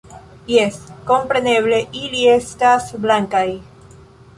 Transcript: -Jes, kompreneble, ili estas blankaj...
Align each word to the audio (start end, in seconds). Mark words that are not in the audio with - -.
-Jes, 0.53 0.79
kompreneble, 1.11 1.83
ili 2.03 2.25
estas 2.33 2.93
blankaj... 3.07 3.49